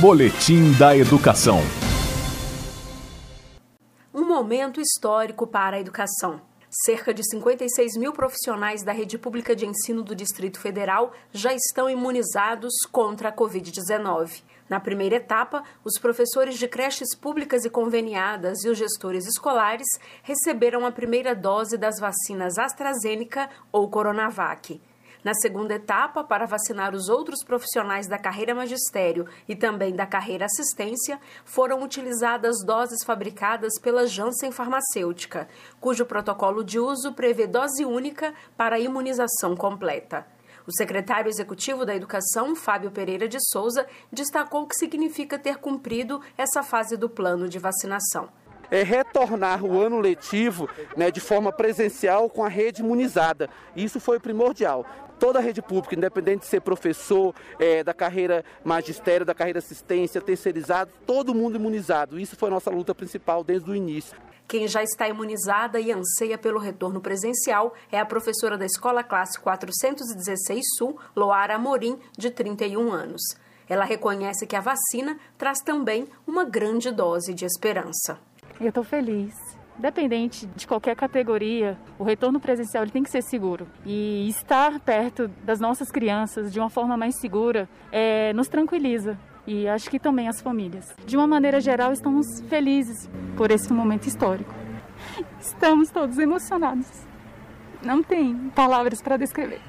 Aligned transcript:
Boletim 0.00 0.72
da 0.78 0.96
Educação. 0.96 1.58
Um 4.14 4.26
momento 4.26 4.80
histórico 4.80 5.46
para 5.46 5.76
a 5.76 5.80
educação. 5.80 6.40
Cerca 6.70 7.12
de 7.12 7.22
56 7.22 7.98
mil 7.98 8.10
profissionais 8.10 8.82
da 8.82 8.92
rede 8.92 9.18
pública 9.18 9.54
de 9.54 9.66
ensino 9.66 10.02
do 10.02 10.14
Distrito 10.14 10.58
Federal 10.58 11.12
já 11.34 11.52
estão 11.52 11.90
imunizados 11.90 12.72
contra 12.90 13.28
a 13.28 13.32
Covid-19. 13.32 14.42
Na 14.70 14.80
primeira 14.80 15.16
etapa, 15.16 15.62
os 15.84 15.98
professores 15.98 16.56
de 16.56 16.66
creches 16.66 17.14
públicas 17.14 17.66
e 17.66 17.68
conveniadas 17.68 18.64
e 18.64 18.70
os 18.70 18.78
gestores 18.78 19.26
escolares 19.26 19.86
receberam 20.22 20.86
a 20.86 20.90
primeira 20.90 21.34
dose 21.34 21.76
das 21.76 22.00
vacinas 22.00 22.56
AstraZeneca 22.56 23.50
ou 23.70 23.90
Coronavac. 23.90 24.80
Na 25.22 25.34
segunda 25.34 25.74
etapa, 25.74 26.24
para 26.24 26.46
vacinar 26.46 26.94
os 26.94 27.10
outros 27.10 27.44
profissionais 27.44 28.08
da 28.08 28.18
carreira 28.18 28.54
magistério 28.54 29.26
e 29.46 29.54
também 29.54 29.94
da 29.94 30.06
carreira 30.06 30.46
assistência, 30.46 31.20
foram 31.44 31.82
utilizadas 31.82 32.64
doses 32.64 33.04
fabricadas 33.04 33.78
pela 33.82 34.06
Janssen 34.06 34.50
Farmacêutica, 34.50 35.46
cujo 35.78 36.06
protocolo 36.06 36.64
de 36.64 36.78
uso 36.78 37.12
prevê 37.12 37.46
dose 37.46 37.84
única 37.84 38.32
para 38.56 38.76
a 38.76 38.80
imunização 38.80 39.54
completa. 39.54 40.26
O 40.66 40.72
secretário 40.72 41.28
executivo 41.28 41.84
da 41.84 41.94
Educação, 41.94 42.54
Fábio 42.54 42.90
Pereira 42.90 43.28
de 43.28 43.38
Souza, 43.50 43.86
destacou 44.10 44.62
o 44.62 44.66
que 44.66 44.76
significa 44.76 45.38
ter 45.38 45.58
cumprido 45.58 46.20
essa 46.38 46.62
fase 46.62 46.96
do 46.96 47.10
plano 47.10 47.48
de 47.48 47.58
vacinação 47.58 48.30
é, 48.70 48.82
retornar 48.82 49.64
o 49.64 49.80
ano 49.80 49.98
letivo 49.98 50.68
né, 50.96 51.10
de 51.10 51.20
forma 51.20 51.52
presencial 51.52 52.28
com 52.30 52.44
a 52.44 52.48
rede 52.48 52.82
imunizada. 52.82 53.48
Isso 53.74 54.00
foi 54.00 54.18
primordial. 54.20 54.86
Toda 55.18 55.38
a 55.38 55.42
rede 55.42 55.60
pública, 55.60 55.94
independente 55.94 56.40
de 56.40 56.46
ser 56.46 56.60
professor, 56.60 57.34
é, 57.58 57.84
da 57.84 57.92
carreira 57.92 58.42
magistério, 58.64 59.26
da 59.26 59.34
carreira 59.34 59.58
assistência, 59.58 60.20
terceirizado, 60.20 60.90
todo 61.06 61.34
mundo 61.34 61.56
imunizado. 61.56 62.18
Isso 62.18 62.36
foi 62.36 62.48
nossa 62.48 62.70
luta 62.70 62.94
principal 62.94 63.44
desde 63.44 63.70
o 63.70 63.74
início. 63.74 64.16
Quem 64.48 64.66
já 64.66 64.82
está 64.82 65.06
imunizada 65.06 65.78
e 65.78 65.92
anseia 65.92 66.36
pelo 66.36 66.58
retorno 66.58 67.00
presencial 67.00 67.74
é 67.92 68.00
a 68.00 68.04
professora 68.04 68.58
da 68.58 68.66
Escola 68.66 69.04
Classe 69.04 69.38
416 69.38 70.64
Sul, 70.76 70.98
Loara 71.14 71.54
Amorim, 71.54 71.98
de 72.18 72.30
31 72.30 72.90
anos. 72.90 73.22
Ela 73.68 73.84
reconhece 73.84 74.48
que 74.48 74.56
a 74.56 74.60
vacina 74.60 75.20
traz 75.38 75.60
também 75.60 76.08
uma 76.26 76.44
grande 76.44 76.90
dose 76.90 77.32
de 77.32 77.44
esperança. 77.44 78.18
Eu 78.60 78.68
estou 78.68 78.84
feliz. 78.84 79.34
Dependente 79.78 80.46
de 80.46 80.66
qualquer 80.66 80.94
categoria, 80.94 81.78
o 81.98 82.04
retorno 82.04 82.38
presencial 82.38 82.86
tem 82.86 83.02
que 83.02 83.10
ser 83.10 83.22
seguro. 83.22 83.66
E 83.86 84.28
estar 84.28 84.78
perto 84.80 85.28
das 85.42 85.58
nossas 85.58 85.90
crianças 85.90 86.52
de 86.52 86.60
uma 86.60 86.68
forma 86.68 86.94
mais 86.94 87.18
segura 87.18 87.66
é, 87.90 88.34
nos 88.34 88.48
tranquiliza. 88.48 89.18
E 89.46 89.66
acho 89.66 89.88
que 89.88 89.98
também 89.98 90.28
as 90.28 90.42
famílias. 90.42 90.94
De 91.06 91.16
uma 91.16 91.26
maneira 91.26 91.58
geral, 91.58 91.90
estamos 91.92 92.26
felizes 92.50 93.08
por 93.34 93.50
esse 93.50 93.72
momento 93.72 94.06
histórico. 94.06 94.54
Estamos 95.40 95.88
todos 95.90 96.18
emocionados. 96.18 96.86
Não 97.82 98.02
tem 98.02 98.50
palavras 98.54 99.00
para 99.00 99.16
descrever. 99.16 99.62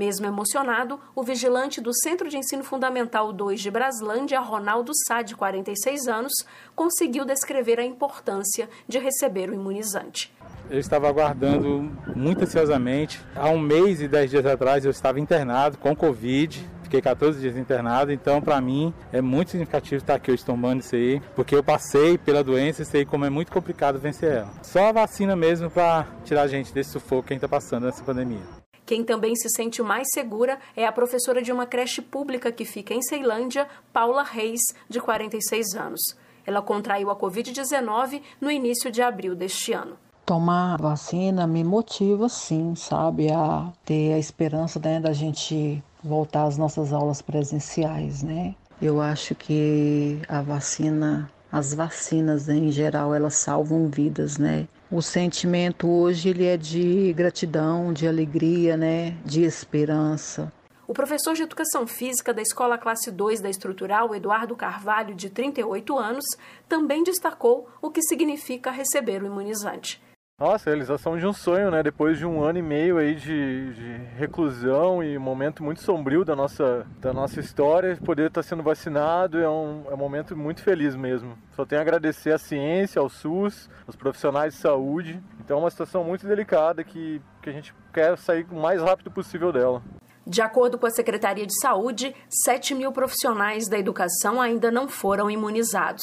Mesmo 0.00 0.24
emocionado, 0.24 0.98
o 1.14 1.22
vigilante 1.22 1.78
do 1.78 1.92
Centro 1.92 2.26
de 2.30 2.38
Ensino 2.38 2.64
Fundamental 2.64 3.34
2 3.34 3.60
de 3.60 3.70
Braslândia, 3.70 4.40
Ronaldo 4.40 4.92
Sá, 5.06 5.20
de 5.20 5.36
46 5.36 6.08
anos, 6.08 6.32
conseguiu 6.74 7.26
descrever 7.26 7.78
a 7.78 7.84
importância 7.84 8.66
de 8.88 8.98
receber 8.98 9.50
o 9.50 9.52
imunizante. 9.52 10.34
Eu 10.70 10.78
estava 10.78 11.06
aguardando 11.06 11.92
muito 12.16 12.44
ansiosamente. 12.44 13.20
Há 13.36 13.50
um 13.50 13.58
mês 13.58 14.00
e 14.00 14.08
dez 14.08 14.30
dias 14.30 14.46
atrás 14.46 14.86
eu 14.86 14.90
estava 14.90 15.20
internado 15.20 15.76
com 15.76 15.94
Covid. 15.94 16.66
Fiquei 16.82 17.02
14 17.02 17.38
dias 17.38 17.58
internado, 17.58 18.10
então 18.10 18.40
para 18.40 18.58
mim 18.58 18.94
é 19.12 19.20
muito 19.20 19.50
significativo 19.50 19.96
estar 19.96 20.14
aqui 20.14 20.32
hoje 20.32 20.42
tomando 20.42 20.80
isso 20.80 20.96
aí, 20.96 21.20
porque 21.36 21.54
eu 21.54 21.62
passei 21.62 22.16
pela 22.16 22.42
doença 22.42 22.80
e 22.80 22.86
sei 22.86 23.04
como 23.04 23.26
é 23.26 23.30
muito 23.30 23.52
complicado 23.52 23.98
vencer 23.98 24.32
ela. 24.32 24.50
Só 24.62 24.88
a 24.88 24.92
vacina 24.92 25.36
mesmo 25.36 25.68
para 25.68 26.06
tirar 26.24 26.40
a 26.44 26.48
gente 26.48 26.72
desse 26.72 26.92
sufoco 26.92 27.24
que 27.24 27.34
a 27.34 27.36
gente 27.36 27.44
está 27.44 27.54
passando 27.54 27.84
nessa 27.84 28.02
pandemia. 28.02 28.60
Quem 28.90 29.04
também 29.04 29.36
se 29.36 29.48
sente 29.48 29.80
mais 29.84 30.08
segura 30.12 30.58
é 30.74 30.84
a 30.84 30.90
professora 30.90 31.40
de 31.40 31.52
uma 31.52 31.64
creche 31.64 32.02
pública 32.02 32.50
que 32.50 32.64
fica 32.64 32.92
em 32.92 33.00
Ceilândia, 33.00 33.68
Paula 33.92 34.24
Reis, 34.24 34.60
de 34.88 34.98
46 34.98 35.76
anos. 35.76 36.00
Ela 36.44 36.60
contraiu 36.60 37.08
a 37.08 37.14
Covid-19 37.14 38.20
no 38.40 38.50
início 38.50 38.90
de 38.90 39.00
abril 39.00 39.36
deste 39.36 39.72
ano. 39.72 39.92
Tomar 40.26 40.76
vacina 40.76 41.46
me 41.46 41.62
motiva, 41.62 42.28
sim, 42.28 42.74
sabe, 42.74 43.30
a 43.30 43.72
ter 43.84 44.14
a 44.14 44.18
esperança 44.18 44.80
né, 44.80 44.98
da 44.98 45.12
gente 45.12 45.80
voltar 46.02 46.46
às 46.46 46.58
nossas 46.58 46.92
aulas 46.92 47.22
presenciais, 47.22 48.24
né? 48.24 48.56
Eu 48.82 49.00
acho 49.00 49.36
que 49.36 50.20
a 50.28 50.42
vacina, 50.42 51.30
as 51.52 51.72
vacinas 51.72 52.48
em 52.48 52.72
geral, 52.72 53.14
elas 53.14 53.34
salvam 53.36 53.88
vidas, 53.88 54.36
né? 54.36 54.66
O 54.92 55.00
sentimento 55.00 55.88
hoje 55.88 56.30
ele 56.30 56.44
é 56.44 56.56
de 56.56 57.12
gratidão, 57.12 57.92
de 57.92 58.08
alegria, 58.08 58.76
né, 58.76 59.16
de 59.24 59.44
esperança. 59.44 60.52
O 60.84 60.92
professor 60.92 61.32
de 61.32 61.44
Educação 61.44 61.86
Física 61.86 62.34
da 62.34 62.42
Escola 62.42 62.76
Classe 62.76 63.08
2 63.08 63.40
da 63.40 63.48
Estrutural, 63.48 64.12
Eduardo 64.16 64.56
Carvalho, 64.56 65.14
de 65.14 65.30
38 65.30 65.96
anos, 65.96 66.24
também 66.68 67.04
destacou 67.04 67.68
o 67.80 67.88
que 67.88 68.02
significa 68.02 68.72
receber 68.72 69.22
o 69.22 69.26
imunizante. 69.26 70.02
Nossa, 70.40 70.70
a 70.70 70.72
realização 70.72 71.18
de 71.18 71.26
um 71.26 71.34
sonho, 71.34 71.70
né? 71.70 71.82
Depois 71.82 72.16
de 72.16 72.24
um 72.24 72.42
ano 72.42 72.58
e 72.58 72.62
meio 72.62 72.96
aí 72.96 73.14
de, 73.14 73.74
de, 73.74 73.96
reclusão 74.16 75.02
e 75.02 75.18
momento 75.18 75.62
muito 75.62 75.82
sombrio 75.82 76.24
da 76.24 76.34
nossa, 76.34 76.86
da 76.98 77.12
nossa 77.12 77.38
história, 77.38 77.98
poder 78.02 78.28
estar 78.28 78.42
sendo 78.42 78.62
vacinado 78.62 79.38
é 79.38 79.46
um, 79.46 79.84
é 79.90 79.92
um 79.92 79.98
momento 79.98 80.34
muito 80.34 80.62
feliz 80.62 80.96
mesmo. 80.96 81.36
Só 81.54 81.66
tenho 81.66 81.78
a 81.78 81.82
agradecer 81.82 82.32
à 82.32 82.38
ciência, 82.38 83.00
ao 83.00 83.10
SUS, 83.10 83.68
aos 83.86 83.94
profissionais 83.96 84.54
de 84.54 84.60
saúde. 84.60 85.22
Então 85.44 85.58
é 85.58 85.60
uma 85.60 85.70
situação 85.70 86.02
muito 86.02 86.26
delicada 86.26 86.82
que, 86.82 87.20
que 87.42 87.50
a 87.50 87.52
gente 87.52 87.74
quer 87.92 88.16
sair 88.16 88.46
o 88.50 88.54
mais 88.54 88.80
rápido 88.80 89.10
possível 89.10 89.52
dela. 89.52 89.82
De 90.26 90.40
acordo 90.40 90.78
com 90.78 90.86
a 90.86 90.90
Secretaria 90.90 91.46
de 91.46 91.60
Saúde, 91.60 92.16
7 92.46 92.74
mil 92.74 92.92
profissionais 92.92 93.68
da 93.68 93.78
educação 93.78 94.40
ainda 94.40 94.70
não 94.70 94.88
foram 94.88 95.30
imunizados. 95.30 96.02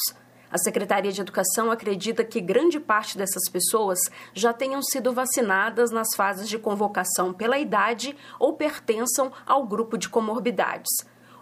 A 0.50 0.56
Secretaria 0.56 1.12
de 1.12 1.20
Educação 1.20 1.70
acredita 1.70 2.24
que 2.24 2.40
grande 2.40 2.80
parte 2.80 3.18
dessas 3.18 3.50
pessoas 3.50 3.98
já 4.32 4.52
tenham 4.52 4.82
sido 4.82 5.12
vacinadas 5.12 5.90
nas 5.90 6.14
fases 6.16 6.48
de 6.48 6.58
convocação 6.58 7.34
pela 7.34 7.58
idade 7.58 8.16
ou 8.38 8.54
pertençam 8.54 9.30
ao 9.46 9.66
grupo 9.66 9.98
de 9.98 10.08
comorbidades. 10.08 10.88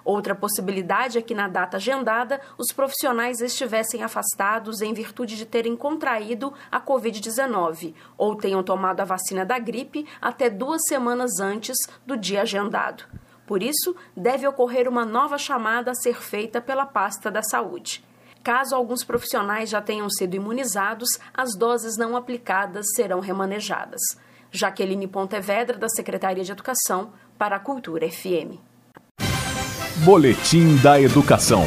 Outra 0.04 0.36
possibilidade 0.36 1.18
é 1.18 1.22
que, 1.22 1.34
na 1.34 1.48
data 1.48 1.78
agendada, 1.78 2.40
os 2.56 2.72
profissionais 2.72 3.40
estivessem 3.40 4.04
afastados 4.04 4.80
em 4.80 4.92
virtude 4.92 5.36
de 5.36 5.44
terem 5.44 5.76
contraído 5.76 6.52
a 6.70 6.80
Covid-19 6.80 7.92
ou 8.16 8.36
tenham 8.36 8.62
tomado 8.62 9.00
a 9.00 9.04
vacina 9.04 9.44
da 9.44 9.58
gripe 9.58 10.06
até 10.20 10.48
duas 10.48 10.82
semanas 10.86 11.40
antes 11.40 11.76
do 12.06 12.16
dia 12.16 12.42
agendado. 12.42 13.04
Por 13.46 13.62
isso, 13.62 13.96
deve 14.16 14.46
ocorrer 14.46 14.88
uma 14.88 15.04
nova 15.04 15.38
chamada 15.38 15.90
a 15.90 15.94
ser 15.94 16.20
feita 16.20 16.60
pela 16.60 16.86
pasta 16.86 17.28
da 17.28 17.42
saúde. 17.42 18.04
Caso 18.46 18.76
alguns 18.76 19.02
profissionais 19.02 19.68
já 19.70 19.82
tenham 19.82 20.08
sido 20.08 20.36
imunizados, 20.36 21.18
as 21.34 21.56
doses 21.58 21.98
não 21.98 22.16
aplicadas 22.16 22.86
serão 22.94 23.18
remanejadas. 23.18 24.00
Jaqueline 24.52 25.08
Pontevedra, 25.08 25.76
da 25.76 25.88
Secretaria 25.88 26.44
de 26.44 26.52
Educação, 26.52 27.10
para 27.36 27.56
a 27.56 27.58
Cultura 27.58 28.08
FM. 28.08 28.60
Boletim 30.04 30.76
da 30.76 31.00
Educação. 31.00 31.64